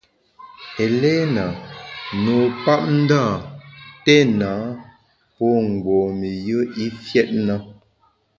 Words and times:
Eléna, 0.83 1.45
nupapndâ, 2.23 3.23
téna 4.05 4.51
pô 5.35 5.47
mgbom-i 5.67 6.31
yùe 6.45 6.63
i 6.83 6.85
fiét 7.05 7.29
na. 7.45 7.55